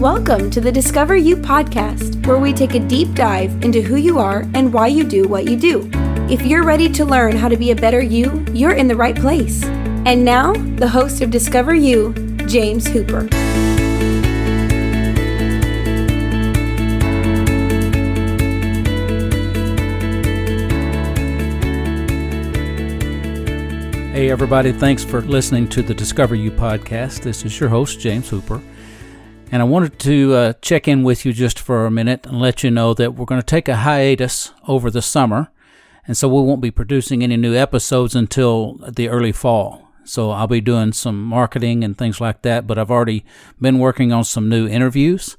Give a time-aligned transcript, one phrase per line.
[0.00, 4.18] Welcome to the Discover You podcast, where we take a deep dive into who you
[4.18, 5.90] are and why you do what you do.
[6.30, 9.14] If you're ready to learn how to be a better you, you're in the right
[9.14, 9.62] place.
[10.06, 12.14] And now, the host of Discover You,
[12.46, 13.28] James Hooper.
[24.14, 27.20] Hey, everybody, thanks for listening to the Discover You podcast.
[27.20, 28.62] This is your host, James Hooper.
[29.52, 32.62] And I wanted to uh, check in with you just for a minute and let
[32.62, 35.50] you know that we're going to take a hiatus over the summer.
[36.06, 39.88] And so we won't be producing any new episodes until the early fall.
[40.04, 43.24] So I'll be doing some marketing and things like that, but I've already
[43.60, 45.36] been working on some new interviews.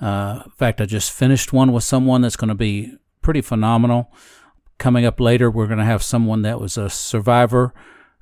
[0.00, 4.12] Uh, in fact, I just finished one with someone that's going to be pretty phenomenal.
[4.76, 7.72] Coming up later, we're going to have someone that was a survivor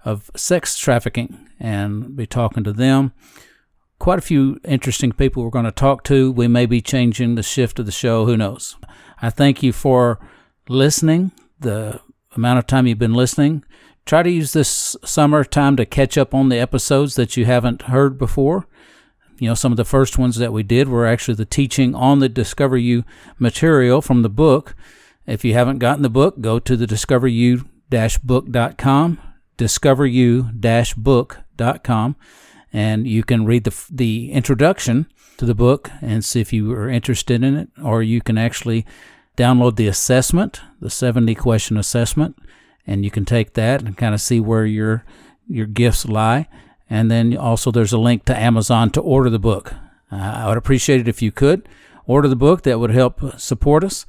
[0.05, 3.12] of sex trafficking and be talking to them.
[4.02, 6.33] Quite a few interesting people we're going to talk to.
[6.33, 8.27] We may be changing the shift of the show.
[8.27, 8.75] Who knows?
[9.22, 10.19] I thank you for
[10.69, 12.00] listening, the
[12.34, 13.64] amount of time you've been listening.
[14.05, 17.83] Try to use this summer time to catch up on the episodes that you haven't
[17.83, 18.67] heard before.
[19.39, 22.19] You know, some of the first ones that we did were actually the teaching on
[22.19, 23.05] the Discover You
[23.39, 24.75] material from the book.
[25.28, 29.19] If you haven't gotten the book, go to the discoveryou-book.com
[29.59, 32.16] discoveryou-book.com
[32.73, 35.06] and you can read the the introduction
[35.37, 38.84] to the book and see if you are interested in it or you can actually
[39.37, 42.37] download the assessment the 70 question assessment
[42.87, 45.05] and you can take that and kind of see where your
[45.48, 46.48] your gifts lie.
[46.89, 49.75] And then also there's a link to Amazon to order the book.
[50.11, 51.69] Uh, I would appreciate it if you could
[52.06, 52.62] order the book.
[52.62, 54.05] That would help support us.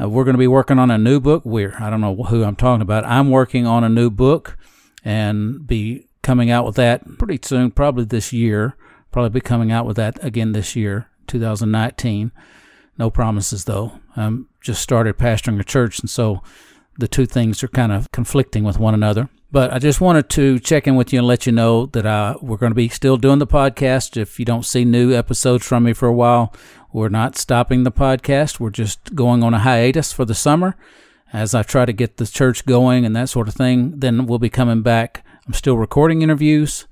[0.00, 1.42] Uh, we're going to be working on a new book.
[1.44, 3.04] We're I don't know who I'm talking about.
[3.04, 4.58] I'm working on a new book
[5.04, 8.76] and be coming out with that pretty soon, probably this year.
[9.12, 12.32] Probably be coming out with that again this year, 2019.
[12.98, 14.00] No promises though.
[14.16, 16.42] I'm just started pastoring a church, and so
[16.98, 19.28] the two things are kind of conflicting with one another.
[19.52, 22.36] But I just wanted to check in with you and let you know that uh,
[22.42, 24.16] we're going to be still doing the podcast.
[24.16, 26.52] If you don't see new episodes from me for a while,
[26.92, 28.58] we're not stopping the podcast.
[28.58, 30.76] We're just going on a hiatus for the summer
[31.32, 34.00] as I try to get the church going and that sort of thing.
[34.00, 35.22] Then we'll be coming back.
[35.46, 36.86] I'm still recording interviews.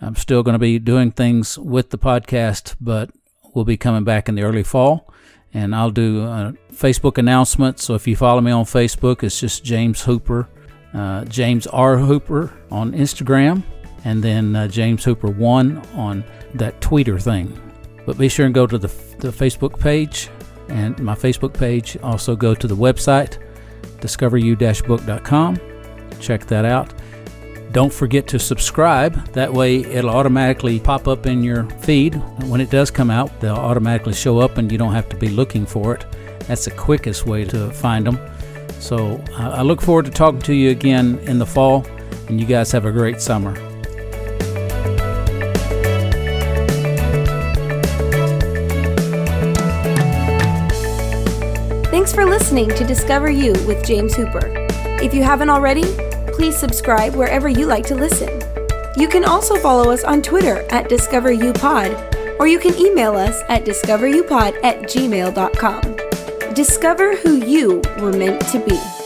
[0.00, 3.10] I'm still going to be doing things with the podcast, but
[3.54, 5.08] we'll be coming back in the early fall.
[5.54, 7.78] And I'll do a Facebook announcement.
[7.78, 10.48] So if you follow me on Facebook, it's just James Hooper,
[10.92, 11.96] uh, James R.
[11.98, 13.62] Hooper on Instagram,
[14.04, 16.24] and then uh, James Hooper 1 on
[16.54, 17.56] that Twitter thing.
[18.04, 18.88] But be sure and go to the,
[19.18, 20.28] the Facebook page
[20.68, 21.96] and my Facebook page.
[22.02, 23.38] Also go to the website
[24.00, 25.60] discoveru-book.com.
[26.18, 26.92] Check that out.
[27.72, 29.14] Don't forget to subscribe.
[29.32, 32.14] That way, it'll automatically pop up in your feed.
[32.44, 35.28] When it does come out, they'll automatically show up and you don't have to be
[35.28, 36.04] looking for it.
[36.40, 38.18] That's the quickest way to find them.
[38.78, 41.86] So, I look forward to talking to you again in the fall,
[42.28, 43.54] and you guys have a great summer.
[51.86, 54.52] Thanks for listening to Discover You with James Hooper.
[55.00, 55.84] If you haven't already,
[56.32, 58.42] please subscribe wherever you like to listen.
[58.96, 63.64] You can also follow us on Twitter at DiscoverUPod, or you can email us at
[63.64, 66.54] discoveryoupod at gmail.com.
[66.54, 69.01] Discover who you were meant to be.